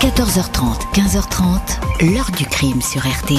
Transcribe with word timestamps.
14h30, 0.00 0.94
15h30, 0.94 2.14
l'heure 2.14 2.30
du 2.34 2.46
crime 2.46 2.80
sur 2.80 3.02
RTL. 3.02 3.38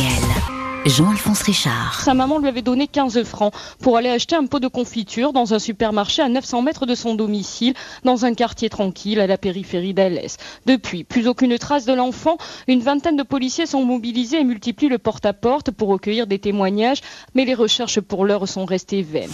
Jean-Alphonse 0.86 1.42
Richard. 1.42 2.00
Sa 2.00 2.14
maman 2.14 2.38
lui 2.38 2.50
avait 2.50 2.62
donné 2.62 2.88
15 2.88 3.24
francs 3.24 3.52
pour 3.82 3.98
aller 3.98 4.10
acheter 4.10 4.36
un 4.36 4.46
pot 4.46 4.60
de 4.60 4.68
confiture 4.68 5.34
dans 5.34 5.56
un 5.56 5.60
supermarché 5.60 6.22
à 6.22 6.30
900 6.30 6.62
mètres 6.62 6.86
de 6.86 6.94
son 6.94 7.16
domicile, 7.16 7.74
dans 8.04 8.26
un 8.26 8.36
quartier 8.36 8.70
tranquille 8.70 9.20
à 9.20 9.26
la 9.26 9.40
périphérie 9.40 9.96
d'Alès. 9.96 10.38
Depuis, 10.68 11.04
plus 11.04 11.28
aucune 11.28 11.58
trace 11.58 11.86
de 11.86 11.94
l'enfant. 11.94 12.38
Une 12.68 12.82
vingtaine 12.82 13.18
de 13.18 13.24
policiers 13.24 13.66
sont 13.66 13.84
mobilisés 13.84 14.42
et 14.42 14.44
multiplient 14.44 14.90
le 14.90 15.00
porte-à-porte 15.00 15.72
pour 15.72 15.88
recueillir 15.88 16.28
des 16.28 16.38
témoignages, 16.38 17.02
mais 17.34 17.44
les 17.44 17.56
recherches 17.56 18.02
pour 18.02 18.24
l'heure 18.24 18.48
sont 18.48 18.66
restées 18.66 19.02
vaines. 19.02 19.32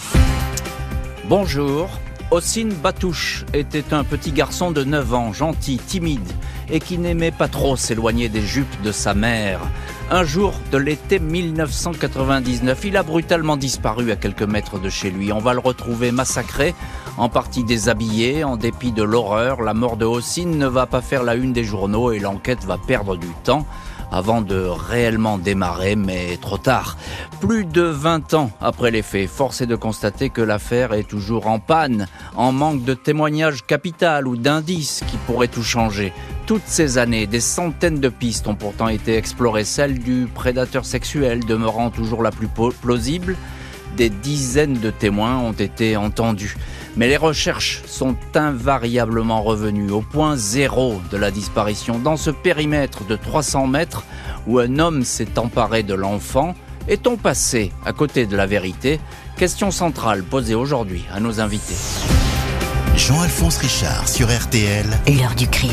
Bonjour. 1.26 1.90
Ossine 2.30 2.74
Batouche 2.74 3.46
était 3.54 3.94
un 3.94 4.04
petit 4.04 4.32
garçon 4.32 4.70
de 4.70 4.84
9 4.84 5.14
ans, 5.14 5.32
gentil, 5.32 5.78
timide, 5.78 6.30
et 6.70 6.80
qui 6.80 6.98
n'aimait 6.98 7.30
pas 7.30 7.48
trop 7.48 7.76
s'éloigner 7.76 8.28
des 8.28 8.42
jupes 8.42 8.82
de 8.82 8.92
sa 8.92 9.14
mère. 9.14 9.60
Un 10.10 10.24
jour 10.24 10.54
de 10.72 10.78
l'été 10.78 11.18
1999, 11.18 12.84
il 12.84 12.96
a 12.96 13.02
brutalement 13.02 13.56
disparu 13.56 14.10
à 14.10 14.16
quelques 14.16 14.42
mètres 14.42 14.78
de 14.78 14.88
chez 14.88 15.10
lui. 15.10 15.32
On 15.32 15.38
va 15.38 15.52
le 15.52 15.60
retrouver 15.60 16.12
massacré, 16.12 16.74
en 17.18 17.28
partie 17.28 17.64
déshabillé, 17.64 18.42
en 18.44 18.56
dépit 18.56 18.92
de 18.92 19.02
l'horreur. 19.02 19.62
La 19.62 19.74
mort 19.74 19.96
de 19.96 20.06
Ossine 20.06 20.56
ne 20.56 20.66
va 20.66 20.86
pas 20.86 21.02
faire 21.02 21.22
la 21.22 21.34
une 21.34 21.52
des 21.52 21.64
journaux 21.64 22.12
et 22.12 22.18
l'enquête 22.18 22.64
va 22.64 22.78
perdre 22.78 23.16
du 23.16 23.28
temps 23.44 23.66
avant 24.10 24.40
de 24.40 24.56
réellement 24.56 25.38
démarrer, 25.38 25.96
mais 25.96 26.38
trop 26.40 26.58
tard. 26.58 26.96
Plus 27.40 27.64
de 27.64 27.82
20 27.82 28.34
ans 28.34 28.50
après 28.60 28.90
les 28.90 29.02
faits, 29.02 29.28
force 29.28 29.60
est 29.60 29.66
de 29.66 29.76
constater 29.76 30.30
que 30.30 30.40
l'affaire 30.40 30.92
est 30.92 31.08
toujours 31.08 31.46
en 31.46 31.58
panne, 31.58 32.06
en 32.36 32.52
manque 32.52 32.84
de 32.84 32.94
témoignages 32.94 33.64
capital 33.66 34.26
ou 34.26 34.36
d'indices 34.36 35.04
qui 35.08 35.16
pourraient 35.18 35.48
tout 35.48 35.62
changer. 35.62 36.12
Toutes 36.48 36.62
ces 36.64 36.96
années, 36.96 37.26
des 37.26 37.40
centaines 37.40 38.00
de 38.00 38.08
pistes 38.08 38.48
ont 38.48 38.54
pourtant 38.54 38.88
été 38.88 39.18
explorées, 39.18 39.64
celle 39.64 39.98
du 39.98 40.26
prédateur 40.34 40.86
sexuel 40.86 41.44
demeurant 41.44 41.90
toujours 41.90 42.22
la 42.22 42.30
plus 42.30 42.48
plausible. 42.80 43.36
Des 43.98 44.08
dizaines 44.08 44.78
de 44.80 44.90
témoins 44.90 45.36
ont 45.36 45.52
été 45.52 45.98
entendus. 45.98 46.56
Mais 46.96 47.06
les 47.06 47.18
recherches 47.18 47.82
sont 47.84 48.16
invariablement 48.34 49.42
revenues 49.42 49.90
au 49.90 50.00
point 50.00 50.36
zéro 50.36 51.02
de 51.10 51.18
la 51.18 51.30
disparition. 51.30 51.98
Dans 51.98 52.16
ce 52.16 52.30
périmètre 52.30 53.04
de 53.04 53.16
300 53.16 53.66
mètres 53.66 54.04
où 54.46 54.58
un 54.58 54.78
homme 54.78 55.04
s'est 55.04 55.38
emparé 55.38 55.82
de 55.82 55.92
l'enfant, 55.92 56.54
est-on 56.88 57.18
passé 57.18 57.72
à 57.84 57.92
côté 57.92 58.24
de 58.24 58.38
la 58.38 58.46
vérité? 58.46 59.00
Question 59.36 59.70
centrale 59.70 60.22
posée 60.22 60.54
aujourd'hui 60.54 61.04
à 61.12 61.20
nos 61.20 61.42
invités. 61.42 61.76
Jean-Alphonse 62.98 63.58
Richard 63.58 64.08
sur 64.08 64.26
RTL. 64.26 64.84
L'heure 65.06 65.36
du 65.36 65.46
crime. 65.46 65.70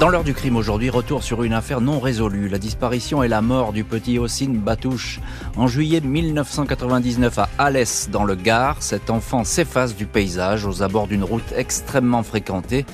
Dans 0.00 0.08
l'heure 0.08 0.24
du 0.24 0.34
crime 0.34 0.56
aujourd'hui, 0.56 0.90
retour 0.90 1.22
sur 1.22 1.44
une 1.44 1.52
affaire 1.52 1.80
non 1.80 2.00
résolue, 2.00 2.48
la 2.48 2.58
disparition 2.58 3.22
et 3.22 3.28
la 3.28 3.40
mort 3.40 3.72
du 3.72 3.84
petit 3.84 4.18
Ossine 4.18 4.58
Batouche. 4.58 5.20
En 5.56 5.68
juillet 5.68 6.00
1999 6.00 7.38
à 7.38 7.48
Alès, 7.58 8.10
dans 8.10 8.24
le 8.24 8.34
Gard, 8.34 8.78
cet 8.80 9.10
enfant 9.10 9.44
s'efface 9.44 9.94
du 9.94 10.06
paysage 10.06 10.66
aux 10.66 10.82
abords 10.82 11.06
d'une 11.06 11.22
route 11.22 11.52
extrêmement 11.54 12.24
fréquentée 12.24 12.84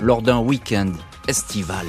lors 0.00 0.22
d'un 0.22 0.38
week-end 0.38 0.90
estival. 1.28 1.84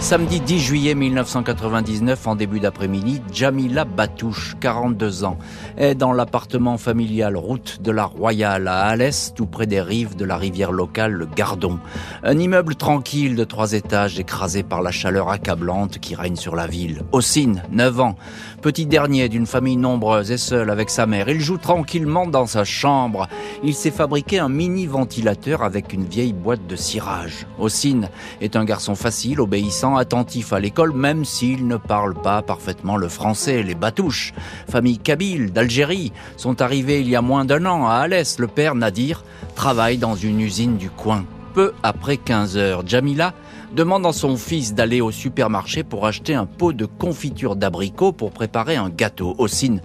Samedi 0.00 0.40
10 0.40 0.60
juillet 0.60 0.94
1999, 0.94 2.28
en 2.28 2.36
début 2.36 2.60
d'après-midi, 2.60 3.20
Jamila 3.32 3.84
Batouche, 3.84 4.54
42 4.60 5.24
ans, 5.24 5.38
est 5.76 5.96
dans 5.96 6.12
l'appartement 6.12 6.78
familial 6.78 7.36
route 7.36 7.82
de 7.82 7.90
la 7.90 8.04
Royale 8.04 8.68
à 8.68 8.84
Alès, 8.84 9.34
tout 9.34 9.44
près 9.44 9.66
des 9.66 9.82
rives 9.82 10.16
de 10.16 10.24
la 10.24 10.36
rivière 10.36 10.70
locale, 10.72 11.12
le 11.12 11.26
Gardon. 11.26 11.78
Un 12.22 12.38
immeuble 12.38 12.76
tranquille 12.76 13.34
de 13.34 13.44
trois 13.44 13.72
étages 13.72 14.18
écrasé 14.18 14.62
par 14.62 14.82
la 14.82 14.92
chaleur 14.92 15.28
accablante 15.30 15.98
qui 15.98 16.14
règne 16.14 16.36
sur 16.36 16.54
la 16.54 16.68
ville. 16.68 17.02
Ossine, 17.12 17.64
9 17.72 18.00
ans, 18.00 18.16
petit 18.62 18.86
dernier 18.86 19.28
d'une 19.28 19.46
famille 19.46 19.76
nombreuse 19.76 20.30
et 20.30 20.38
seul 20.38 20.70
avec 20.70 20.90
sa 20.90 21.06
mère. 21.06 21.28
Il 21.28 21.40
joue 21.40 21.58
tranquillement 21.58 22.26
dans 22.26 22.46
sa 22.46 22.64
chambre. 22.64 23.26
Il 23.64 23.74
s'est 23.74 23.90
fabriqué 23.90 24.38
un 24.38 24.48
mini 24.48 24.86
ventilateur 24.86 25.62
avec 25.62 25.92
une 25.92 26.06
vieille 26.06 26.32
boîte 26.32 26.66
de 26.66 26.76
cirage. 26.76 27.46
Ossine 27.58 28.08
est 28.40 28.56
un 28.56 28.64
garçon 28.64 28.94
facile, 28.94 29.40
obéissant 29.40 29.87
attentif 29.96 30.52
à 30.52 30.60
l'école, 30.60 30.92
même 30.92 31.24
s'il 31.24 31.66
ne 31.66 31.76
parle 31.76 32.14
pas 32.14 32.42
parfaitement 32.42 32.96
le 32.96 33.08
français. 33.08 33.62
Les 33.62 33.74
Batouches, 33.74 34.34
famille 34.68 34.98
kabyle 34.98 35.52
d'Algérie, 35.52 36.12
sont 36.36 36.60
arrivés 36.60 37.00
il 37.00 37.08
y 37.08 37.16
a 37.16 37.22
moins 37.22 37.44
d'un 37.44 37.66
an 37.66 37.86
à 37.86 37.94
Alès. 37.94 38.38
Le 38.38 38.46
père, 38.46 38.74
Nadir, 38.74 39.24
travaille 39.54 39.98
dans 39.98 40.14
une 40.14 40.40
usine 40.40 40.76
du 40.76 40.90
coin. 40.90 41.24
Peu 41.54 41.72
après 41.82 42.16
15 42.16 42.56
heures, 42.56 42.82
Jamila 42.86 43.32
demande 43.74 44.06
à 44.06 44.12
son 44.12 44.36
fils 44.36 44.74
d'aller 44.74 45.00
au 45.00 45.10
supermarché 45.10 45.82
pour 45.82 46.06
acheter 46.06 46.34
un 46.34 46.46
pot 46.46 46.72
de 46.72 46.86
confiture 46.86 47.56
d'abricot 47.56 48.12
pour 48.12 48.30
préparer 48.30 48.76
un 48.76 48.90
gâteau. 48.90 49.34
Ossine 49.38 49.80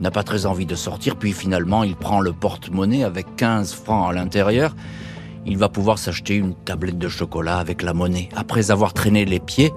n'a 0.00 0.10
pas 0.10 0.22
très 0.22 0.46
envie 0.46 0.66
de 0.66 0.74
sortir, 0.74 1.16
puis 1.16 1.32
finalement 1.32 1.84
il 1.84 1.96
prend 1.96 2.20
le 2.20 2.32
porte-monnaie 2.32 3.04
avec 3.04 3.36
15 3.36 3.72
francs 3.74 4.10
à 4.10 4.12
l'intérieur 4.12 4.74
il 5.46 5.58
va 5.58 5.68
pouvoir 5.68 5.98
s'acheter 5.98 6.36
une 6.36 6.54
tablette 6.54 6.98
de 6.98 7.08
chocolat 7.08 7.58
avec 7.58 7.82
la 7.82 7.94
monnaie. 7.94 8.28
Après 8.36 8.70
avoir 8.70 8.92
traîné 8.92 9.24
les 9.24 9.40
pieds, 9.40 9.72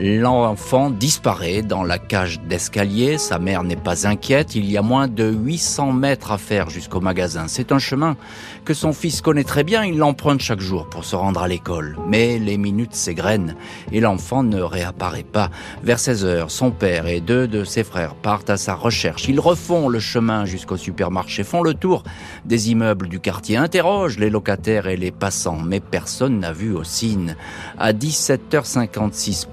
L'enfant 0.00 0.90
disparaît 0.90 1.62
dans 1.62 1.82
la 1.82 1.98
cage 1.98 2.40
d'escalier, 2.42 3.18
sa 3.18 3.40
mère 3.40 3.64
n'est 3.64 3.74
pas 3.74 4.06
inquiète, 4.06 4.54
il 4.54 4.70
y 4.70 4.76
a 4.76 4.82
moins 4.82 5.08
de 5.08 5.28
800 5.28 5.92
mètres 5.92 6.30
à 6.30 6.38
faire 6.38 6.70
jusqu'au 6.70 7.00
magasin. 7.00 7.46
C'est 7.48 7.72
un 7.72 7.80
chemin 7.80 8.16
que 8.64 8.74
son 8.74 8.92
fils 8.92 9.20
connaît 9.20 9.42
très 9.42 9.64
bien, 9.64 9.84
il 9.84 9.98
l'emprunte 9.98 10.40
chaque 10.40 10.60
jour 10.60 10.88
pour 10.88 11.04
se 11.04 11.16
rendre 11.16 11.42
à 11.42 11.48
l'école. 11.48 11.96
Mais 12.06 12.38
les 12.38 12.58
minutes 12.58 12.94
s'égrènent 12.94 13.56
et 13.90 13.98
l'enfant 13.98 14.44
ne 14.44 14.60
réapparaît 14.60 15.24
pas. 15.24 15.50
Vers 15.82 15.98
16 15.98 16.24
heures, 16.24 16.50
son 16.52 16.70
père 16.70 17.08
et 17.08 17.20
deux 17.20 17.48
de 17.48 17.64
ses 17.64 17.82
frères 17.82 18.14
partent 18.14 18.50
à 18.50 18.56
sa 18.56 18.74
recherche. 18.74 19.26
Ils 19.28 19.40
refont 19.40 19.88
le 19.88 19.98
chemin 19.98 20.44
jusqu'au 20.44 20.76
supermarché, 20.76 21.42
font 21.42 21.62
le 21.62 21.74
tour 21.74 22.04
des 22.44 22.70
immeubles 22.70 23.08
du 23.08 23.18
quartier, 23.18 23.56
interrogent 23.56 24.20
les 24.20 24.30
locataires 24.30 24.86
et 24.86 24.96
les 24.96 25.10
passants, 25.10 25.58
mais 25.58 25.80
personne 25.80 26.38
n'a 26.38 26.52
vu 26.52 26.72
Ossine. 26.76 27.34
À 27.78 27.92
17h56 27.92 29.46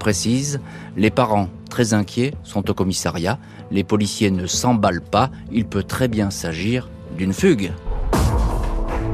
les 0.96 1.10
parents, 1.10 1.48
très 1.70 1.94
inquiets, 1.94 2.34
sont 2.42 2.70
au 2.70 2.74
commissariat. 2.74 3.38
Les 3.70 3.84
policiers 3.84 4.30
ne 4.30 4.46
s'emballent 4.46 5.02
pas. 5.02 5.30
Il 5.52 5.66
peut 5.66 5.82
très 5.82 6.08
bien 6.08 6.30
s'agir 6.30 6.88
d'une 7.16 7.32
fugue. 7.32 7.72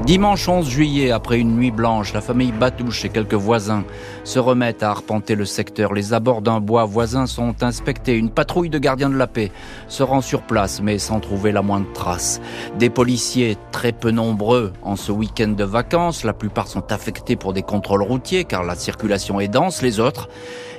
Dimanche 0.05 0.49
11 0.49 0.69
juillet, 0.69 1.13
après 1.13 1.39
une 1.39 1.55
nuit 1.55 1.71
blanche, 1.71 2.13
la 2.13 2.21
famille 2.21 2.51
Batouche 2.51 3.05
et 3.05 3.09
quelques 3.09 3.35
voisins 3.35 3.85
se 4.25 4.41
remettent 4.41 4.83
à 4.83 4.91
arpenter 4.91 5.37
le 5.37 5.45
secteur. 5.45 5.95
Les 5.95 6.13
abords 6.13 6.43
d'un 6.43 6.59
bois 6.59 6.85
voisin 6.87 7.27
sont 7.27 7.63
inspectés. 7.63 8.17
Une 8.17 8.31
patrouille 8.31 8.69
de 8.69 8.81
gardiens 8.81 9.11
de 9.11 9.17
la 9.17 9.29
paix 9.29 9.53
se 9.87 10.03
rend 10.03 10.21
sur 10.21 10.43
place, 10.43 10.81
mais 10.83 10.99
sans 10.99 11.21
trouver 11.21 11.53
la 11.53 11.63
moindre 11.63 11.93
trace. 11.93 12.41
Des 12.81 12.91
policiers 12.91 13.57
très 13.71 13.93
peu 13.93 14.11
nombreux 14.11 14.73
en 14.83 14.97
ce 14.97 15.13
week-end 15.13 15.51
de 15.51 15.65
vacances. 15.65 16.25
La 16.25 16.33
plupart 16.33 16.67
sont 16.67 16.91
affectés 16.91 17.37
pour 17.37 17.53
des 17.53 17.63
contrôles 17.63 18.03
routiers 18.03 18.45
car 18.45 18.65
la 18.65 18.75
circulation 18.75 19.39
est 19.39 19.47
dense. 19.47 19.83
Les 19.83 20.01
autres 20.01 20.29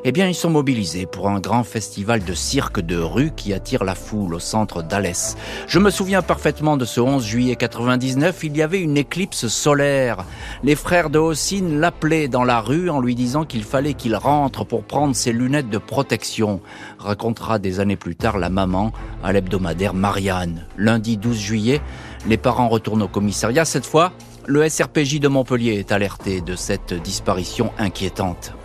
eh 0.05 0.11
bien, 0.11 0.27
ils 0.27 0.35
sont 0.35 0.49
mobilisés 0.49 1.05
pour 1.05 1.29
un 1.29 1.39
grand 1.39 1.63
festival 1.63 2.25
de 2.25 2.33
cirque 2.33 2.81
de 2.81 2.97
rue 2.97 3.31
qui 3.33 3.53
attire 3.53 3.85
la 3.85 3.95
foule 3.95 4.33
au 4.33 4.39
centre 4.39 4.83
d'Alès. 4.83 5.37
Je 5.65 5.79
me 5.79 5.89
souviens 5.89 6.21
parfaitement 6.21 6.75
de 6.75 6.83
ce 6.83 6.99
11 6.99 7.25
juillet 7.25 7.55
99, 7.55 8.43
il 8.43 8.57
y 8.57 8.61
avait 8.61 8.81
une 8.81 8.97
éclipse 9.13 9.45
solaire. 9.47 10.25
Les 10.63 10.73
frères 10.73 11.11
de 11.11 11.19
Hossine 11.19 11.79
l'appelaient 11.79 12.27
dans 12.27 12.43
la 12.43 12.59
rue 12.59 12.89
en 12.89 12.99
lui 12.99 13.13
disant 13.13 13.45
qu'il 13.45 13.63
fallait 13.63 13.93
qu'il 13.93 14.15
rentre 14.15 14.65
pour 14.65 14.83
prendre 14.83 15.15
ses 15.15 15.31
lunettes 15.31 15.69
de 15.69 15.77
protection, 15.77 16.61
racontera 16.97 17.59
des 17.59 17.79
années 17.79 17.95
plus 17.95 18.15
tard 18.15 18.39
la 18.39 18.49
maman 18.49 18.91
à 19.23 19.31
l'hebdomadaire 19.31 19.93
Marianne. 19.93 20.65
Lundi 20.79 21.17
12 21.17 21.37
juillet, 21.37 21.79
les 22.25 22.37
parents 22.37 22.69
retournent 22.69 23.03
au 23.03 23.07
commissariat. 23.07 23.65
Cette 23.65 23.85
fois, 23.85 24.13
le 24.47 24.67
SRPJ 24.67 25.19
de 25.19 25.27
Montpellier 25.27 25.73
est 25.73 25.91
alerté 25.91 26.41
de 26.41 26.55
cette 26.55 26.95
disparition 26.95 27.71
inquiétante. 27.77 28.55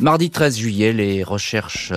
Mardi 0.00 0.30
13 0.30 0.58
juillet, 0.58 0.92
les 0.92 1.24
recherches 1.24 1.92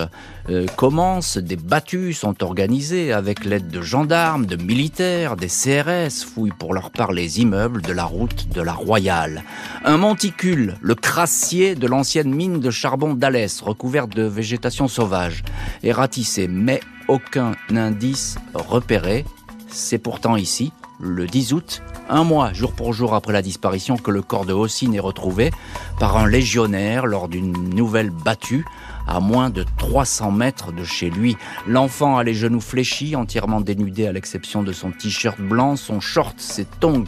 euh, 0.50 0.66
commencent, 0.76 1.38
des 1.38 1.56
battues 1.56 2.14
sont 2.14 2.44
organisées 2.44 3.14
avec 3.14 3.46
l'aide 3.46 3.68
de 3.68 3.84
gendarmes, 3.84 4.48
de 4.48 4.56
militaires, 4.56 5.36
des 5.36 5.48
CRS 5.48 6.26
fouillent 6.26 6.50
pour 6.50 6.74
leur 6.74 6.90
part 6.90 7.12
les 7.12 7.42
immeubles 7.42 7.84
de 7.84 7.94
la 7.94 8.06
route 8.06 8.48
de 8.50 8.62
la 8.64 8.74
Royale. 8.74 9.44
Un 9.86 9.98
monticule, 9.98 10.78
le 10.82 10.96
crassier 10.96 11.76
de 11.76 11.86
l'ancienne 11.86 12.34
mine 12.34 12.60
de 12.60 12.72
charbon 12.72 13.14
d'Alès, 13.14 13.62
recouverte 13.62 14.16
de 14.16 14.24
végétation 14.24 14.88
sauvage, 14.88 15.44
est 15.84 15.92
ratissé, 15.92 16.48
mais 16.48 16.80
aucun 17.08 17.52
indice 17.70 18.40
repéré. 18.56 19.26
C'est 19.68 20.00
pourtant 20.00 20.38
ici, 20.38 20.72
le 21.02 21.26
10 21.26 21.54
août, 21.54 21.82
un 22.10 22.24
mois 22.24 22.54
jour 22.54 22.74
pour 22.74 22.94
jour 22.94 23.14
après 23.14 23.34
la 23.34 23.42
disparition 23.42 23.98
que 23.98 24.12
le 24.12 24.22
corps 24.22 24.46
de 24.46 24.54
Hossine 24.54 24.94
est 24.94 25.00
retrouvé 25.00 25.52
par 26.00 26.18
un 26.18 26.28
légionnaire 26.28 27.08
lors 27.08 27.28
d'une 27.28 27.52
nouvelle 27.52 28.12
battue 28.12 28.66
à 29.08 29.20
moins 29.20 29.50
de 29.50 29.66
300 29.78 30.32
mètres 30.32 30.72
de 30.72 30.84
chez 30.84 31.10
lui. 31.10 31.36
L'enfant 31.68 32.18
a 32.18 32.24
les 32.24 32.34
genoux 32.34 32.62
fléchis, 32.62 33.16
entièrement 33.16 33.62
dénudé 33.62 34.08
à 34.08 34.12
l'exception 34.12 34.64
de 34.64 34.72
son 34.72 34.92
t-shirt 34.92 35.40
blanc, 35.42 35.76
son 35.76 36.00
short, 36.00 36.40
ses 36.40 36.66
tongs, 36.66 37.06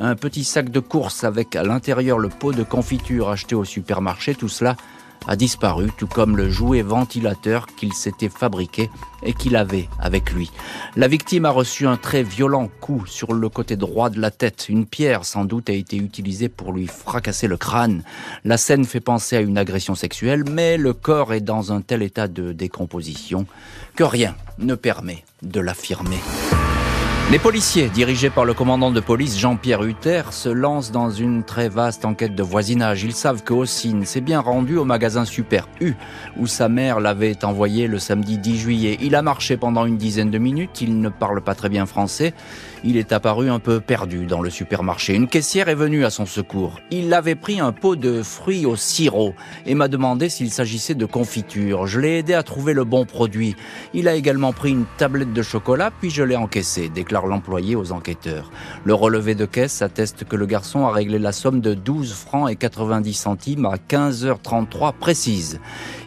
un 0.00 0.16
petit 0.16 0.44
sac 0.44 0.70
de 0.70 0.80
course 0.80 1.24
avec 1.24 1.56
à 1.56 1.62
l'intérieur 1.62 2.18
le 2.18 2.28
pot 2.28 2.52
de 2.52 2.62
confiture 2.62 3.30
acheté 3.30 3.54
au 3.54 3.64
supermarché, 3.64 4.34
tout 4.34 4.48
cela 4.48 4.76
a 5.26 5.36
disparu, 5.36 5.90
tout 5.96 6.06
comme 6.06 6.36
le 6.36 6.50
jouet 6.50 6.82
ventilateur 6.82 7.66
qu'il 7.66 7.92
s'était 7.92 8.28
fabriqué 8.28 8.90
et 9.22 9.32
qu'il 9.32 9.56
avait 9.56 9.88
avec 9.98 10.32
lui. 10.32 10.50
La 10.96 11.08
victime 11.08 11.44
a 11.44 11.50
reçu 11.50 11.86
un 11.86 11.96
très 11.96 12.22
violent 12.22 12.68
coup 12.80 13.04
sur 13.06 13.32
le 13.32 13.48
côté 13.48 13.76
droit 13.76 14.10
de 14.10 14.20
la 14.20 14.30
tête. 14.30 14.68
Une 14.68 14.86
pierre, 14.86 15.24
sans 15.24 15.44
doute, 15.44 15.70
a 15.70 15.72
été 15.72 15.96
utilisée 15.96 16.48
pour 16.48 16.72
lui 16.72 16.86
fracasser 16.86 17.48
le 17.48 17.56
crâne. 17.56 18.02
La 18.44 18.56
scène 18.56 18.84
fait 18.84 19.00
penser 19.00 19.36
à 19.36 19.40
une 19.40 19.58
agression 19.58 19.94
sexuelle, 19.94 20.44
mais 20.50 20.76
le 20.76 20.92
corps 20.92 21.34
est 21.34 21.40
dans 21.40 21.72
un 21.72 21.80
tel 21.80 22.02
état 22.02 22.28
de 22.28 22.52
décomposition 22.52 23.46
que 23.94 24.04
rien 24.04 24.36
ne 24.58 24.74
permet 24.74 25.24
de 25.42 25.60
l'affirmer. 25.60 26.20
Les 27.28 27.40
policiers, 27.40 27.88
dirigés 27.88 28.30
par 28.30 28.44
le 28.44 28.54
commandant 28.54 28.92
de 28.92 29.00
police 29.00 29.36
Jean-Pierre 29.36 29.82
Hutter, 29.82 30.22
se 30.30 30.48
lancent 30.48 30.92
dans 30.92 31.10
une 31.10 31.42
très 31.42 31.68
vaste 31.68 32.04
enquête 32.04 32.36
de 32.36 32.42
voisinage. 32.44 33.02
Ils 33.02 33.14
savent 33.16 33.42
que 33.42 33.52
Ossine 33.52 34.04
s'est 34.04 34.20
bien 34.20 34.38
rendu 34.38 34.76
au 34.76 34.84
magasin 34.84 35.24
Super 35.24 35.66
U, 35.80 35.94
où 36.36 36.46
sa 36.46 36.68
mère 36.68 37.00
l'avait 37.00 37.44
envoyé 37.44 37.88
le 37.88 37.98
samedi 37.98 38.38
10 38.38 38.56
juillet. 38.56 38.98
Il 39.00 39.16
a 39.16 39.22
marché 39.22 39.56
pendant 39.56 39.86
une 39.86 39.96
dizaine 39.96 40.30
de 40.30 40.38
minutes, 40.38 40.80
il 40.80 41.00
ne 41.00 41.08
parle 41.08 41.40
pas 41.40 41.56
très 41.56 41.68
bien 41.68 41.84
français. 41.84 42.32
Il 42.84 42.96
est 42.96 43.12
apparu 43.12 43.50
un 43.50 43.58
peu 43.58 43.80
perdu 43.80 44.26
dans 44.26 44.40
le 44.40 44.50
supermarché. 44.50 45.14
Une 45.14 45.28
caissière 45.28 45.68
est 45.68 45.74
venue 45.74 46.04
à 46.04 46.10
son 46.10 46.26
secours. 46.26 46.80
Il 46.90 47.12
avait 47.14 47.34
pris 47.34 47.58
un 47.58 47.72
pot 47.72 47.96
de 47.96 48.22
fruits 48.22 48.66
au 48.66 48.76
sirop 48.76 49.34
et 49.64 49.74
m'a 49.74 49.88
demandé 49.88 50.28
s'il 50.28 50.50
s'agissait 50.50 50.94
de 50.94 51.06
confiture. 51.06 51.86
Je 51.86 52.00
l'ai 52.00 52.18
aidé 52.18 52.34
à 52.34 52.42
trouver 52.42 52.74
le 52.74 52.84
bon 52.84 53.04
produit. 53.04 53.56
Il 53.94 54.08
a 54.08 54.14
également 54.14 54.52
pris 54.52 54.70
une 54.70 54.84
tablette 54.98 55.32
de 55.32 55.42
chocolat, 55.42 55.90
puis 55.90 56.10
je 56.10 56.22
l'ai 56.22 56.36
encaissé, 56.36 56.88
déclare 56.88 57.26
l'employé 57.26 57.76
aux 57.76 57.92
enquêteurs. 57.92 58.50
Le 58.84 58.94
relevé 58.94 59.34
de 59.34 59.46
caisse 59.46 59.82
atteste 59.82 60.24
que 60.24 60.36
le 60.36 60.46
garçon 60.46 60.86
a 60.86 60.92
réglé 60.92 61.18
la 61.18 61.32
somme 61.32 61.60
de 61.60 61.74
12 61.74 62.12
francs 62.12 62.50
et 62.50 62.56
90 62.56 63.14
centimes 63.14 63.66
à 63.66 63.76
15h33 63.76 64.92
précise. 64.92 65.60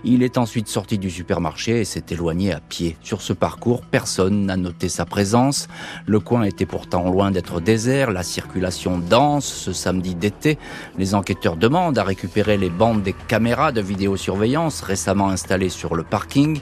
Il 0.03 0.23
est 0.23 0.37
ensuite 0.37 0.69
sorti 0.69 0.97
du 0.97 1.09
supermarché 1.09 1.81
et 1.81 1.85
s'est 1.85 2.05
éloigné 2.11 2.53
à 2.53 2.59
pied. 2.59 2.95
Sur 3.01 3.21
ce 3.21 3.33
parcours, 3.33 3.81
personne 3.81 4.45
n'a 4.45 4.55
noté 4.55 4.87
sa 4.87 5.05
présence. 5.05 5.67
Le 6.05 6.19
coin 6.19 6.43
pourtant 6.65 7.09
loin 7.09 7.31
d'être 7.31 7.61
désert, 7.61 8.11
la 8.11 8.23
circulation 8.23 8.97
dense 8.97 9.45
ce 9.45 9.73
samedi 9.73 10.15
d'été. 10.15 10.57
Les 10.97 11.15
enquêteurs 11.15 11.55
demandent 11.55 11.97
à 11.97 12.03
récupérer 12.03 12.57
les 12.57 12.69
bandes 12.69 13.03
des 13.03 13.13
caméras 13.27 13.71
de 13.71 13.81
vidéosurveillance 13.81 14.81
récemment 14.81 15.29
installées 15.29 15.69
sur 15.69 15.95
le 15.95 16.03
parking. 16.03 16.59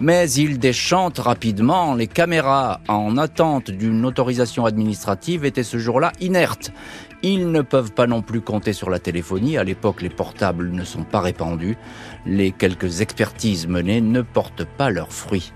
Mais 0.00 0.30
ils 0.32 0.58
déchantent 0.58 1.18
rapidement. 1.18 1.94
Les 1.94 2.06
caméras 2.06 2.80
en 2.88 3.18
attente 3.18 3.70
d'une 3.70 4.06
autorisation 4.06 4.64
administrative 4.64 5.44
étaient 5.44 5.62
ce 5.62 5.78
jour-là 5.78 6.12
inertes. 6.20 6.72
Ils 7.22 7.50
ne 7.50 7.60
peuvent 7.60 7.92
pas 7.92 8.06
non 8.06 8.22
plus 8.22 8.40
compter 8.40 8.72
sur 8.72 8.88
la 8.88 8.98
téléphonie. 8.98 9.58
À 9.58 9.64
l'époque, 9.64 10.00
les 10.00 10.08
portables 10.08 10.70
ne 10.70 10.84
sont 10.84 11.04
pas 11.04 11.20
répandus. 11.20 11.76
Les 12.24 12.50
quelques 12.50 13.02
expertises 13.02 13.66
menées 13.66 14.00
ne 14.00 14.22
portent 14.22 14.64
pas 14.64 14.90
leurs 14.90 15.12
fruits. 15.12 15.52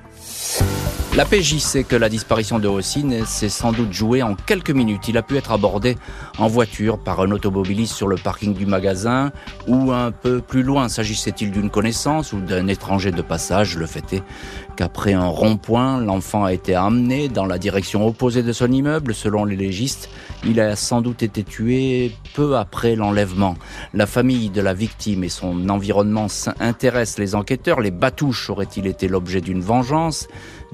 La 1.16 1.24
PJ 1.24 1.58
sait 1.58 1.84
que 1.84 1.94
la 1.94 2.08
disparition 2.08 2.58
de 2.58 2.66
Rossine 2.66 3.24
s'est 3.24 3.48
sans 3.48 3.70
doute 3.70 3.92
jouée 3.92 4.20
en 4.24 4.34
quelques 4.34 4.72
minutes. 4.72 5.06
Il 5.06 5.16
a 5.16 5.22
pu 5.22 5.36
être 5.36 5.52
abordé 5.52 5.96
en 6.38 6.48
voiture 6.48 6.98
par 6.98 7.20
un 7.20 7.30
automobiliste 7.30 7.94
sur 7.94 8.08
le 8.08 8.16
parking 8.16 8.52
du 8.52 8.66
magasin 8.66 9.30
ou 9.68 9.92
un 9.92 10.10
peu 10.10 10.40
plus 10.40 10.64
loin. 10.64 10.88
S'agissait-il 10.88 11.52
d'une 11.52 11.70
connaissance 11.70 12.32
ou 12.32 12.40
d'un 12.40 12.66
étranger 12.66 13.12
de 13.12 13.22
passage? 13.22 13.76
Le 13.76 13.86
fait 13.86 14.12
est 14.12 14.22
qu'après 14.76 15.12
un 15.12 15.26
rond-point, 15.26 16.00
l'enfant 16.00 16.44
a 16.44 16.52
été 16.52 16.74
amené 16.74 17.28
dans 17.28 17.46
la 17.46 17.58
direction 17.58 18.06
opposée 18.06 18.42
de 18.42 18.52
son 18.52 18.70
immeuble. 18.70 19.14
Selon 19.14 19.44
les 19.44 19.56
légistes, 19.56 20.10
il 20.44 20.60
a 20.60 20.76
sans 20.76 21.00
doute 21.00 21.22
été 21.22 21.42
tué 21.42 22.12
peu 22.34 22.56
après 22.56 22.96
l'enlèvement. 22.96 23.56
La 23.92 24.06
famille 24.06 24.50
de 24.50 24.60
la 24.60 24.74
victime 24.74 25.24
et 25.24 25.28
son 25.28 25.68
environnement 25.68 26.26
intéressent 26.60 27.18
les 27.18 27.34
enquêteurs. 27.34 27.80
Les 27.80 27.90
batouches 27.90 28.50
auraient-ils 28.50 28.86
été 28.86 29.08
l'objet 29.08 29.40
d'une 29.40 29.60
vengeance? 29.60 30.28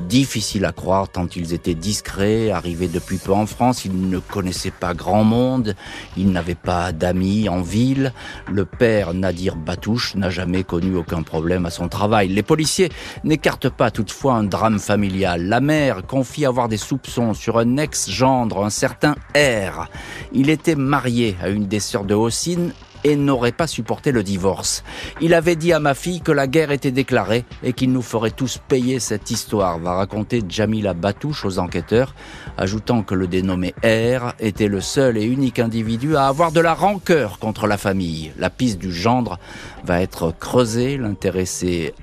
Difficile 0.09 0.65
à 0.65 0.73
croire 0.73 1.09
tant 1.09 1.27
ils 1.37 1.55
étaient 1.55 1.75
discrets, 1.75 2.51
arrivés 2.51 2.89
depuis 2.89 3.19
peu 3.19 3.33
en 3.33 3.47
France, 3.47 3.85
ils 3.85 4.09
ne 4.09 4.19
connaissaient 4.19 4.73
pas 4.73 4.95
grand 4.95 5.25
monde, 5.25 5.77
ils 6.17 6.31
n'avaient 6.33 6.55
pas 6.55 6.93
d'amis 6.93 7.49
en 7.49 7.61
ville. 7.61 8.13
Le 8.51 8.65
père 8.65 9.15
Nadir 9.15 9.57
Batouche 9.57 10.17
n'a 10.17 10.31
jamais 10.31 10.65
connu 10.65 10.97
aucun 10.97 11.23
problème 11.23 11.67
à 11.67 11.71
son 11.71 11.89
travail. 11.89 12.29
Les 12.29 12.43
policiers 12.43 12.89
n'écartent 13.25 13.69
pas 13.71 13.91
toutefois 13.91 14.35
un 14.35 14.45
drame 14.45 14.79
familial. 14.79 15.45
La 15.45 15.61
mère 15.61 16.03
confie 16.07 16.45
avoir 16.45 16.69
des 16.69 16.77
soupçons 16.77 17.35
sur 17.35 17.59
un 17.59 17.77
ex-gendre, 17.77 18.65
un 18.65 18.71
certain 18.71 19.15
R. 19.37 19.89
Il 20.33 20.51
était 20.51 20.75
marié 20.75 21.37
à 21.43 21.49
une 21.49 21.67
des 21.67 21.81
sœurs 21.81 22.05
de 22.05 22.15
Hossine 22.15 22.73
et 23.05 23.17
n'aurait 23.17 23.53
pas 23.53 23.67
supporté 23.67 24.13
le 24.13 24.23
divorce. 24.23 24.85
Il 25.21 25.35
avait 25.35 25.57
dit 25.57 25.73
à 25.73 25.81
ma 25.81 25.95
fille 25.95 26.21
que 26.21 26.33
la 26.33 26.47
guerre 26.47 26.71
était 26.71 26.91
déclarée 26.91 27.45
et 27.63 27.73
qu'il 27.73 27.93
nous 27.93 28.03
ferait 28.03 28.31
tous 28.31 28.59
payer 28.69 29.01
cette 29.01 29.31
histoire, 29.31 29.79
va 29.79 29.95
raconter 29.95 30.43
Jamila 30.49 30.95
Batouche 30.95 31.45
aux 31.45 31.59
enquêteurs, 31.59 32.15
ajoutant 32.57 33.03
que 33.03 33.15
le 33.15 33.27
dénommé 33.27 33.75
R 33.85 34.35
était 34.39 34.69
le 34.69 34.81
seul 34.81 35.17
et 35.17 35.25
unique 35.25 35.59
individu 35.59 36.17
à 36.17 36.27
avoir 36.27 36.53
de 36.53 36.61
la 36.61 36.75
rancœur 36.75 37.39
contre 37.39 37.67
la 37.67 37.79
famille. 37.79 38.33
La 38.39 38.51
piste 38.51 38.79
du 38.79 38.93
gendre 38.93 39.39
va 39.85 40.01
être 40.01 40.33
creusée, 40.39 40.97
l'intéressé 40.97 41.95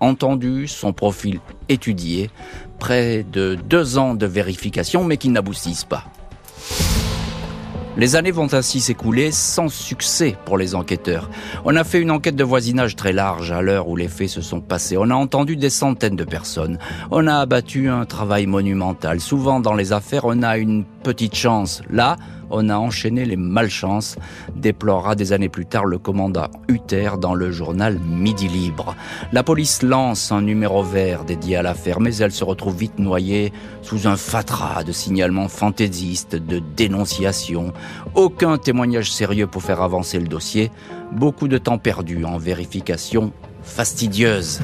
entendu, 0.00 0.68
son 0.68 0.92
profil 0.92 1.40
étudié, 1.68 2.30
près 2.78 3.24
de 3.24 3.54
deux 3.54 3.98
ans 3.98 4.14
de 4.14 4.26
vérification 4.26 5.04
mais 5.04 5.16
qui 5.16 5.28
n'aboutissent 5.30 5.84
pas. 5.84 6.04
Les 7.96 8.16
années 8.16 8.32
vont 8.32 8.52
ainsi 8.52 8.80
s'écouler 8.80 9.30
sans 9.30 9.68
succès 9.68 10.36
pour 10.46 10.58
les 10.58 10.74
enquêteurs. 10.74 11.30
On 11.64 11.76
a 11.76 11.84
fait 11.84 12.00
une 12.00 12.10
enquête 12.10 12.34
de 12.34 12.42
voisinage 12.42 12.96
très 12.96 13.12
large 13.12 13.52
à 13.52 13.62
l'heure 13.62 13.88
où 13.88 13.94
les 13.94 14.08
faits 14.08 14.30
se 14.30 14.40
sont 14.40 14.60
passés. 14.60 14.96
On 14.96 15.10
a 15.10 15.14
entendu 15.14 15.54
des 15.54 15.70
centaines 15.70 16.16
de 16.16 16.24
personnes. 16.24 16.78
On 17.12 17.28
a 17.28 17.36
abattu 17.36 17.88
un 17.88 18.04
travail 18.04 18.46
monumental. 18.46 19.20
Souvent 19.20 19.60
dans 19.60 19.74
les 19.74 19.92
affaires, 19.92 20.24
on 20.24 20.42
a 20.42 20.58
une 20.58 20.84
petite 21.04 21.36
chance. 21.36 21.82
Là, 21.88 22.16
on 22.54 22.68
a 22.68 22.76
enchaîné 22.76 23.24
les 23.24 23.36
malchances, 23.36 24.16
déplorera 24.54 25.16
des 25.16 25.32
années 25.32 25.48
plus 25.48 25.66
tard 25.66 25.84
le 25.84 25.98
commandant 25.98 26.46
Hutter 26.68 27.10
dans 27.20 27.34
le 27.34 27.50
journal 27.50 27.98
Midi 27.98 28.46
Libre. 28.46 28.94
La 29.32 29.42
police 29.42 29.82
lance 29.82 30.30
un 30.30 30.40
numéro 30.40 30.84
vert 30.84 31.24
dédié 31.24 31.56
à 31.56 31.62
l'affaire, 31.62 32.00
mais 32.00 32.16
elle 32.16 32.30
se 32.30 32.44
retrouve 32.44 32.76
vite 32.76 33.00
noyée 33.00 33.52
sous 33.82 34.06
un 34.06 34.16
fatras 34.16 34.84
de 34.84 34.92
signalements 34.92 35.48
fantaisistes, 35.48 36.36
de 36.36 36.62
dénonciations. 36.76 37.72
Aucun 38.14 38.56
témoignage 38.56 39.12
sérieux 39.12 39.48
pour 39.48 39.62
faire 39.62 39.82
avancer 39.82 40.20
le 40.20 40.28
dossier. 40.28 40.70
Beaucoup 41.10 41.48
de 41.48 41.58
temps 41.58 41.78
perdu 41.78 42.24
en 42.24 42.38
vérification 42.38 43.32
fastidieuse. 43.62 44.60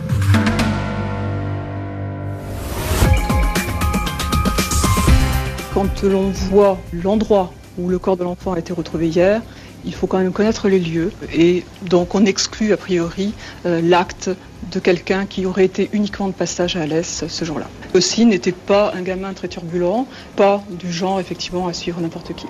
Quand 5.74 6.02
l'on 6.02 6.30
voit 6.30 6.78
l'endroit 6.92 7.52
où 7.78 7.88
le 7.88 7.98
corps 7.98 8.16
de 8.16 8.24
l'enfant 8.24 8.52
a 8.52 8.58
été 8.58 8.72
retrouvé 8.72 9.08
hier, 9.08 9.42
il 9.84 9.94
faut 9.94 10.06
quand 10.06 10.18
même 10.18 10.32
connaître 10.32 10.68
les 10.68 10.78
lieux 10.78 11.12
et 11.32 11.64
donc 11.82 12.14
on 12.14 12.24
exclut 12.26 12.72
a 12.72 12.76
priori 12.76 13.32
euh, 13.66 13.80
l'acte 13.82 14.30
de 14.72 14.78
quelqu'un 14.78 15.26
qui 15.26 15.46
aurait 15.46 15.64
été 15.64 15.88
uniquement 15.92 16.28
de 16.28 16.34
passage 16.34 16.76
à 16.76 16.86
l'Est 16.86 17.26
ce 17.28 17.44
jour-là. 17.44 17.68
Aussi 17.94 18.26
n'était 18.26 18.52
pas 18.52 18.92
un 18.94 19.02
gamin 19.02 19.32
très 19.32 19.48
turbulent, 19.48 20.06
pas 20.36 20.62
du 20.70 20.92
genre 20.92 21.18
effectivement 21.20 21.66
à 21.66 21.72
suivre 21.72 22.00
n'importe 22.00 22.34
qui. 22.34 22.46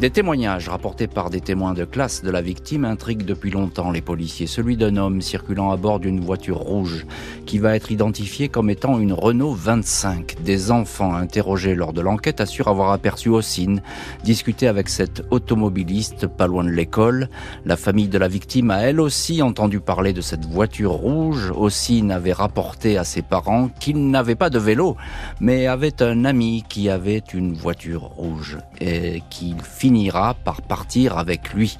Des 0.00 0.08
témoignages 0.08 0.70
rapportés 0.70 1.08
par 1.08 1.28
des 1.28 1.42
témoins 1.42 1.74
de 1.74 1.84
classe 1.84 2.22
de 2.22 2.30
la 2.30 2.40
victime 2.40 2.86
intriguent 2.86 3.26
depuis 3.26 3.50
longtemps 3.50 3.90
les 3.90 4.00
policiers. 4.00 4.46
Celui 4.46 4.78
d'un 4.78 4.96
homme 4.96 5.20
circulant 5.20 5.72
à 5.72 5.76
bord 5.76 6.00
d'une 6.00 6.20
voiture 6.20 6.56
rouge 6.56 7.04
qui 7.44 7.58
va 7.58 7.76
être 7.76 7.92
identifié 7.92 8.48
comme 8.48 8.70
étant 8.70 8.98
une 8.98 9.12
Renault 9.12 9.52
25. 9.52 10.36
Des 10.42 10.70
enfants 10.70 11.12
interrogés 11.12 11.74
lors 11.74 11.92
de 11.92 12.00
l'enquête 12.00 12.40
assurent 12.40 12.68
avoir 12.68 12.92
aperçu 12.92 13.28
Ossine 13.28 13.82
discuter 14.24 14.68
avec 14.68 14.88
cet 14.88 15.22
automobiliste 15.30 16.26
pas 16.26 16.46
loin 16.46 16.64
de 16.64 16.70
l'école. 16.70 17.28
La 17.66 17.76
famille 17.76 18.08
de 18.08 18.16
la 18.16 18.28
victime 18.28 18.70
a 18.70 18.78
elle 18.78 19.00
aussi 19.00 19.42
entendu 19.42 19.80
parler 19.80 20.14
de 20.14 20.22
cette 20.22 20.46
voiture 20.46 20.92
rouge. 20.92 21.52
Ossine 21.54 22.10
avait 22.10 22.32
rapporté 22.32 22.96
à 22.96 23.04
ses 23.04 23.20
parents 23.20 23.68
qu'il 23.80 24.08
n'avait 24.10 24.34
pas 24.34 24.48
de 24.48 24.58
vélo, 24.58 24.96
mais 25.40 25.66
avait 25.66 26.02
un 26.02 26.24
ami 26.24 26.64
qui 26.70 26.88
avait 26.88 27.22
une 27.34 27.52
voiture 27.52 28.00
rouge. 28.00 28.56
Et 28.80 29.22
qu'il 29.30 29.60
finira 29.62 30.34
par 30.34 30.62
partir 30.62 31.18
avec 31.18 31.52
lui. 31.52 31.76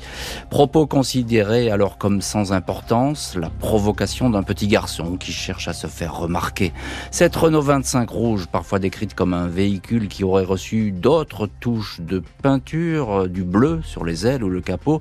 Propos 0.51 0.87
considérés 0.87 1.71
alors 1.71 1.99
comme 1.99 2.21
sans 2.21 2.53
importance, 2.53 3.37
la 3.37 3.51
provocation 3.51 4.31
d'un 4.31 4.43
petit 4.43 4.69
garçon 4.69 5.17
qui 5.17 5.33
cherche 5.33 5.69
à 5.69 5.73
se 5.73 5.87
faire 5.87 6.17
remarquer. 6.17 6.73
Cette 7.11 7.35
Renault 7.37 7.63
25 7.63 8.09
rouge, 8.09 8.47
parfois 8.47 8.79
décrite 8.79 9.15
comme 9.15 9.35
un 9.35 9.47
véhicule 9.47 10.09
qui 10.09 10.25
aurait 10.25 10.45
reçu 10.45 10.93
d'autres 10.93 11.49
touches 11.61 12.01
de 12.01 12.23
peinture, 12.43 13.29
du 13.29 13.45
bleu 13.45 13.81
sur 13.85 14.05
les 14.05 14.27
ailes 14.27 14.45
ou 14.45 14.51
le 14.51 14.61
capot, 14.61 15.01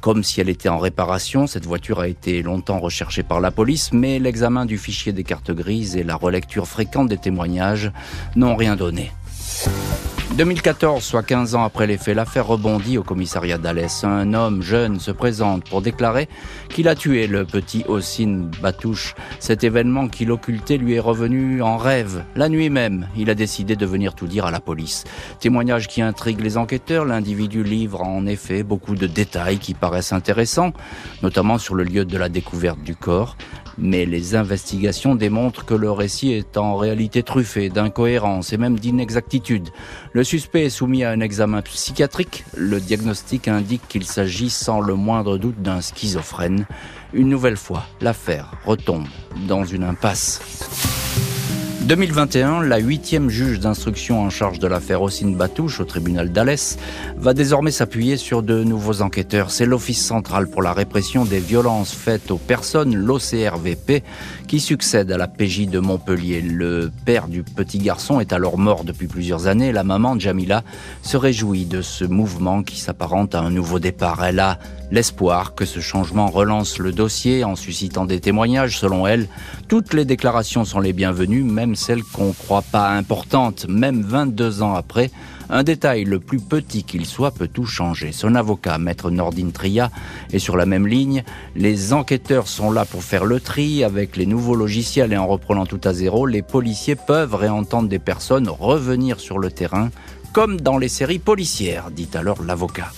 comme 0.00 0.22
si 0.22 0.40
elle 0.40 0.48
était 0.48 0.68
en 0.68 0.78
réparation. 0.78 1.46
Cette 1.46 1.64
voiture 1.66 2.00
a 2.00 2.08
été 2.08 2.42
longtemps 2.42 2.78
recherchée 2.78 3.22
par 3.22 3.40
la 3.40 3.50
police, 3.50 3.92
mais 3.92 4.18
l'examen 4.18 4.66
du 4.66 4.76
fichier 4.78 5.12
des 5.12 5.24
cartes 5.24 5.50
grises 5.50 5.96
et 5.96 6.02
la 6.02 6.16
relecture 6.16 6.66
fréquente 6.66 7.08
des 7.08 7.18
témoignages 7.18 7.90
n'ont 8.36 8.56
rien 8.56 8.76
donné. 8.76 9.12
2014, 10.32 11.04
soit 11.04 11.22
15 11.22 11.54
ans 11.54 11.62
après 11.62 11.86
les 11.86 11.96
faits, 11.96 12.16
l'affaire 12.16 12.48
rebondit 12.48 12.98
au 12.98 13.04
commissariat 13.04 13.56
d'Alès. 13.56 14.02
Un 14.02 14.34
homme 14.34 14.62
jeune 14.62 14.98
se 14.98 15.12
présente 15.12 15.68
pour 15.68 15.80
déclarer 15.80 16.28
qu'il 16.70 16.88
a 16.88 16.96
tué 16.96 17.28
le 17.28 17.44
petit 17.44 17.84
Ossine 17.86 18.50
Batouche. 18.60 19.14
Cet 19.38 19.62
événement 19.62 20.08
qu'il 20.08 20.32
occultait 20.32 20.76
lui 20.76 20.94
est 20.94 21.00
revenu 21.00 21.62
en 21.62 21.76
rêve. 21.76 22.24
La 22.34 22.48
nuit 22.48 22.68
même, 22.68 23.06
il 23.16 23.30
a 23.30 23.36
décidé 23.36 23.76
de 23.76 23.86
venir 23.86 24.16
tout 24.16 24.26
dire 24.26 24.46
à 24.46 24.50
la 24.50 24.58
police. 24.58 25.04
Témoignage 25.38 25.86
qui 25.86 26.02
intrigue 26.02 26.40
les 26.40 26.56
enquêteurs, 26.56 27.04
l'individu 27.04 27.62
livre 27.62 28.02
en 28.02 28.26
effet 28.26 28.64
beaucoup 28.64 28.96
de 28.96 29.06
détails 29.06 29.58
qui 29.58 29.74
paraissent 29.74 30.12
intéressants, 30.12 30.72
notamment 31.22 31.58
sur 31.58 31.76
le 31.76 31.84
lieu 31.84 32.04
de 32.04 32.18
la 32.18 32.28
découverte 32.28 32.82
du 32.82 32.96
corps 32.96 33.36
mais 33.78 34.06
les 34.06 34.34
investigations 34.34 35.14
démontrent 35.14 35.64
que 35.64 35.74
le 35.74 35.90
récit 35.90 36.32
est 36.32 36.56
en 36.56 36.76
réalité 36.76 37.22
truffé 37.22 37.68
d'incohérences 37.68 38.52
et 38.52 38.56
même 38.56 38.78
d'inexactitudes. 38.78 39.70
Le 40.14 40.22
suspect 40.22 40.66
est 40.66 40.70
soumis 40.70 41.02
à 41.02 41.10
un 41.10 41.18
examen 41.18 41.60
psychiatrique. 41.60 42.44
Le 42.56 42.78
diagnostic 42.78 43.48
indique 43.48 43.82
qu'il 43.88 44.04
s'agit 44.04 44.48
sans 44.48 44.78
le 44.80 44.94
moindre 44.94 45.38
doute 45.38 45.60
d'un 45.60 45.80
schizophrène. 45.80 46.66
Une 47.12 47.28
nouvelle 47.28 47.56
fois, 47.56 47.84
l'affaire 48.00 48.52
retombe 48.64 49.08
dans 49.48 49.64
une 49.64 49.82
impasse. 49.82 50.93
2021, 51.84 52.62
la 52.62 52.78
huitième 52.78 53.28
juge 53.28 53.60
d'instruction 53.60 54.22
en 54.22 54.30
charge 54.30 54.58
de 54.58 54.66
l'affaire 54.66 55.02
Ossine 55.02 55.36
Batouche 55.36 55.80
au 55.80 55.84
tribunal 55.84 56.32
d'Alès 56.32 56.78
va 57.18 57.34
désormais 57.34 57.70
s'appuyer 57.70 58.16
sur 58.16 58.42
de 58.42 58.64
nouveaux 58.64 59.02
enquêteurs. 59.02 59.50
C'est 59.50 59.66
l'Office 59.66 60.02
central 60.02 60.48
pour 60.48 60.62
la 60.62 60.72
répression 60.72 61.26
des 61.26 61.40
violences 61.40 61.92
faites 61.92 62.30
aux 62.30 62.38
personnes, 62.38 62.96
l'OCRVP, 62.96 64.02
qui 64.48 64.60
succède 64.60 65.12
à 65.12 65.18
la 65.18 65.28
PJ 65.28 65.68
de 65.68 65.78
Montpellier. 65.78 66.40
Le 66.40 66.90
père 67.04 67.28
du 67.28 67.42
petit 67.42 67.78
garçon 67.78 68.18
est 68.18 68.32
alors 68.32 68.56
mort 68.56 68.84
depuis 68.84 69.06
plusieurs 69.06 69.46
années. 69.46 69.70
La 69.70 69.84
maman, 69.84 70.18
Jamila, 70.18 70.64
se 71.02 71.18
réjouit 71.18 71.66
de 71.66 71.82
ce 71.82 72.06
mouvement 72.06 72.62
qui 72.62 72.80
s'apparente 72.80 73.34
à 73.34 73.40
un 73.40 73.50
nouveau 73.50 73.78
départ. 73.78 74.24
Elle 74.24 74.40
a 74.40 74.58
l'espoir 74.94 75.56
que 75.56 75.64
ce 75.64 75.80
changement 75.80 76.28
relance 76.28 76.78
le 76.78 76.92
dossier 76.92 77.42
en 77.42 77.56
suscitant 77.56 78.04
des 78.04 78.20
témoignages. 78.20 78.78
Selon 78.78 79.08
elle, 79.08 79.28
toutes 79.66 79.92
les 79.92 80.04
déclarations 80.04 80.64
sont 80.64 80.78
les 80.78 80.92
bienvenues, 80.92 81.42
même 81.42 81.74
celles 81.74 82.04
qu'on 82.04 82.28
ne 82.28 82.32
croit 82.32 82.62
pas 82.62 82.90
importantes, 82.90 83.66
même 83.68 84.02
22 84.02 84.62
ans 84.62 84.74
après. 84.74 85.10
Un 85.50 85.64
détail, 85.64 86.04
le 86.04 86.20
plus 86.20 86.38
petit 86.38 86.84
qu'il 86.84 87.06
soit, 87.06 87.32
peut 87.32 87.48
tout 87.48 87.66
changer. 87.66 88.12
Son 88.12 88.36
avocat, 88.36 88.78
maître 88.78 89.10
Nordine 89.10 89.50
Tria, 89.50 89.90
est 90.32 90.38
sur 90.38 90.56
la 90.56 90.64
même 90.64 90.86
ligne. 90.86 91.24
Les 91.56 91.92
enquêteurs 91.92 92.46
sont 92.46 92.70
là 92.70 92.84
pour 92.84 93.02
faire 93.02 93.24
le 93.24 93.40
tri. 93.40 93.82
Avec 93.82 94.16
les 94.16 94.26
nouveaux 94.26 94.54
logiciels 94.54 95.12
et 95.12 95.18
en 95.18 95.26
reprenant 95.26 95.66
tout 95.66 95.80
à 95.82 95.92
zéro, 95.92 96.24
les 96.24 96.42
policiers 96.42 96.96
peuvent 96.96 97.34
réentendre 97.34 97.88
des 97.88 97.98
personnes 97.98 98.48
revenir 98.48 99.18
sur 99.18 99.40
le 99.40 99.50
terrain, 99.50 99.90
comme 100.32 100.60
dans 100.60 100.78
les 100.78 100.88
séries 100.88 101.18
policières, 101.18 101.90
dit 101.90 102.08
alors 102.14 102.42
l'avocat. 102.44 102.92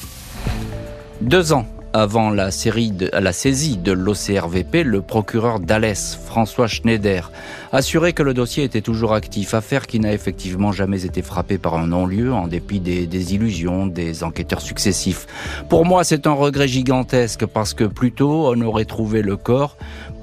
Deux 1.23 1.55
ans 1.55 1.67
avant 1.97 2.29
la, 2.29 2.51
saisie 2.51 3.79
de 3.79 3.93
l'OCRVP, 3.93 4.85
le 4.85 5.01
procureur 5.01 5.61
d'Alès, 5.61 6.19
François 6.27 6.67
Schneider, 6.67 7.33
assurait 7.73 8.13
que 8.13 8.23
le 8.23 8.35
dossier 8.35 8.65
était 8.65 8.83
toujours 8.83 9.15
actif, 9.15 9.55
affaire 9.55 9.87
qui 9.87 9.99
n'a 9.99 10.13
effectivement 10.13 10.73
jamais 10.73 11.07
été 11.07 11.23
frappée 11.23 11.57
par 11.57 11.75
un 11.75 11.87
non-lieu 11.87 12.35
en 12.35 12.49
dépit 12.49 12.81
des, 12.81 13.07
des 13.07 13.35
illusions 13.35 13.87
des 13.87 14.25
enquêteurs 14.25 14.61
successifs. 14.61 15.27
Pour 15.71 15.87
moi, 15.87 16.05
c'est 16.05 16.27
un 16.27 16.35
regret 16.35 16.69
gigantesque 16.69 17.47
parce 17.47 17.73
que 17.73 17.85
plus 17.85 18.13
tôt 18.13 18.53
on 18.55 18.61
aurait 18.61 18.85
trouvé 18.85 19.23
le 19.23 19.39
corps, 19.39 19.79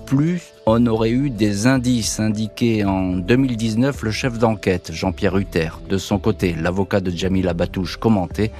plus 0.05 0.52
on 0.65 0.85
aurait 0.85 1.09
eu 1.09 1.29
des 1.29 1.67
indices 1.67 2.19
indiqués 2.19 2.85
en 2.85 3.13
2019 3.17 4.03
le 4.03 4.11
chef 4.11 4.37
d'enquête, 4.39 4.91
Jean-Pierre 4.93 5.37
Hutter. 5.37 5.69
De 5.89 5.97
son 5.97 6.19
côté, 6.19 6.55
l'avocat 6.59 7.01
de 7.01 7.11
Jamila 7.11 7.53
Batouche 7.53 7.97
commentait 7.97 8.51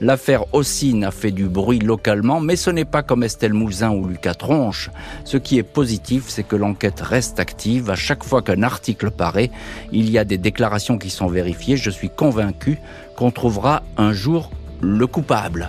L'affaire 0.00 0.44
Ossine 0.54 1.02
a 1.02 1.10
fait 1.10 1.32
du 1.32 1.46
bruit 1.46 1.80
localement, 1.80 2.40
mais 2.40 2.54
ce 2.54 2.70
n'est 2.70 2.84
pas 2.84 3.02
comme 3.02 3.24
Estelle 3.24 3.52
Mouzin 3.52 3.90
ou 3.90 4.06
Lucas 4.06 4.34
Tronche. 4.34 4.90
Ce 5.24 5.36
qui 5.36 5.58
est 5.58 5.64
positif, 5.64 6.26
c'est 6.28 6.44
que 6.44 6.54
l'enquête 6.54 7.00
reste 7.00 7.40
active. 7.40 7.90
À 7.90 7.96
chaque 7.96 8.22
fois 8.22 8.42
qu'un 8.42 8.62
article 8.62 9.10
paraît, 9.10 9.50
il 9.90 10.08
y 10.08 10.18
a 10.18 10.24
des 10.24 10.38
déclarations 10.38 10.98
qui 10.98 11.10
sont 11.10 11.26
vérifiées. 11.26 11.76
Je 11.76 11.90
suis 11.90 12.10
convaincu 12.10 12.78
qu'on 13.16 13.32
trouvera 13.32 13.82
un 13.96 14.12
jour 14.12 14.52
le 14.80 15.08
coupable. 15.08 15.68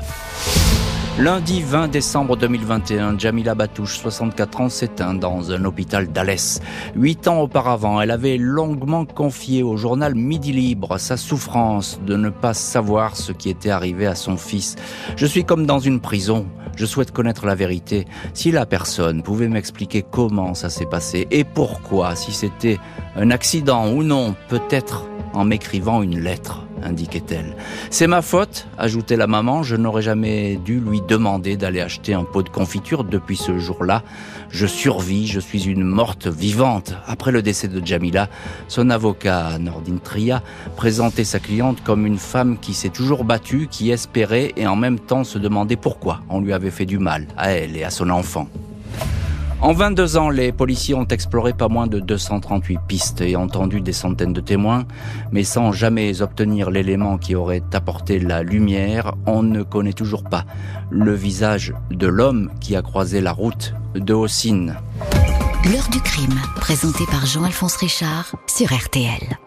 Lundi 1.19 1.61
20 1.61 1.89
décembre 1.89 2.37
2021, 2.37 3.19
Jamila 3.19 3.53
Batouche, 3.53 3.97
64 3.97 4.61
ans, 4.61 4.69
s'éteint 4.69 5.13
dans 5.13 5.51
un 5.51 5.65
hôpital 5.65 6.07
d'Alès. 6.07 6.61
Huit 6.95 7.27
ans 7.27 7.41
auparavant, 7.41 7.99
elle 7.99 8.11
avait 8.11 8.37
longuement 8.37 9.03
confié 9.03 9.61
au 9.61 9.75
journal 9.75 10.15
Midi 10.15 10.53
Libre 10.53 10.97
sa 10.97 11.17
souffrance 11.17 11.99
de 12.05 12.15
ne 12.15 12.29
pas 12.29 12.53
savoir 12.53 13.17
ce 13.17 13.33
qui 13.33 13.49
était 13.49 13.69
arrivé 13.69 14.07
à 14.07 14.15
son 14.15 14.37
fils. 14.37 14.77
Je 15.17 15.25
suis 15.25 15.43
comme 15.43 15.65
dans 15.65 15.79
une 15.79 15.99
prison. 15.99 16.45
Je 16.77 16.85
souhaite 16.85 17.11
connaître 17.11 17.45
la 17.45 17.55
vérité. 17.55 18.05
Si 18.33 18.51
la 18.51 18.65
personne 18.65 19.21
pouvait 19.21 19.49
m'expliquer 19.49 20.05
comment 20.09 20.53
ça 20.53 20.69
s'est 20.69 20.85
passé 20.85 21.27
et 21.31 21.43
pourquoi, 21.43 22.15
si 22.15 22.31
c'était 22.31 22.79
un 23.17 23.29
accident 23.31 23.91
ou 23.91 24.03
non, 24.03 24.35
peut-être 24.47 25.03
en 25.33 25.43
m'écrivant 25.43 26.01
une 26.01 26.17
lettre 26.17 26.65
indiquait-elle. 26.83 27.55
C'est 27.89 28.07
ma 28.07 28.21
faute, 28.21 28.67
ajoutait 28.77 29.17
la 29.17 29.27
maman, 29.27 29.63
je 29.63 29.75
n'aurais 29.75 30.01
jamais 30.01 30.57
dû 30.57 30.79
lui 30.79 31.01
demander 31.01 31.57
d'aller 31.57 31.81
acheter 31.81 32.13
un 32.13 32.23
pot 32.23 32.43
de 32.43 32.49
confiture 32.49 33.03
depuis 33.03 33.37
ce 33.37 33.57
jour-là. 33.57 34.03
Je 34.49 34.65
survis, 34.65 35.27
je 35.27 35.39
suis 35.39 35.65
une 35.67 35.83
morte 35.83 36.27
vivante. 36.27 36.93
Après 37.07 37.31
le 37.31 37.41
décès 37.41 37.67
de 37.67 37.85
Jamila, 37.85 38.29
son 38.67 38.89
avocat, 38.89 39.57
Nordine 39.59 39.99
Tria, 39.99 40.41
présentait 40.75 41.23
sa 41.23 41.39
cliente 41.39 41.83
comme 41.83 42.05
une 42.05 42.17
femme 42.17 42.57
qui 42.59 42.73
s'est 42.73 42.89
toujours 42.89 43.23
battue, 43.23 43.67
qui 43.69 43.91
espérait 43.91 44.53
et 44.57 44.67
en 44.67 44.75
même 44.75 44.99
temps 44.99 45.23
se 45.23 45.37
demandait 45.37 45.75
pourquoi 45.75 46.21
on 46.29 46.41
lui 46.41 46.53
avait 46.53 46.71
fait 46.71 46.85
du 46.85 46.99
mal, 46.99 47.27
à 47.37 47.51
elle 47.51 47.77
et 47.77 47.83
à 47.83 47.89
son 47.89 48.09
enfant. 48.09 48.47
En 49.61 49.73
22 49.73 50.15
ans, 50.15 50.29
les 50.29 50.53
policiers 50.53 50.95
ont 50.95 51.05
exploré 51.05 51.51
pas 51.51 51.67
moins 51.67 51.87
de 51.87 51.99
238 51.99 52.79
pistes 52.87 53.21
et 53.21 53.35
entendu 53.35 53.81
des 53.81 53.91
centaines 53.91 54.31
de 54.31 54.39
témoins, 54.39 54.85
mais 55.33 55.43
sans 55.43 55.73
jamais 55.73 56.21
obtenir 56.21 56.71
l'élément 56.71 57.17
qui 57.17 57.35
aurait 57.35 57.63
apporté 57.73 58.19
la 58.19 58.41
lumière, 58.41 59.15
on 59.25 59.43
ne 59.43 59.61
connaît 59.63 59.93
toujours 59.93 60.23
pas 60.23 60.45
le 60.89 61.13
visage 61.13 61.73
de 61.91 62.07
l'homme 62.07 62.51
qui 62.61 62.77
a 62.77 62.81
croisé 62.81 63.19
la 63.19 63.33
route 63.33 63.73
de 63.95 64.13
Haussine. 64.13 64.77
L'heure 65.65 65.89
du 65.91 65.99
crime, 65.99 66.39
présenté 66.55 67.03
par 67.11 67.25
Jean-Alphonse 67.25 67.75
Richard 67.75 68.33
sur 68.47 68.73
RTL. 68.73 69.37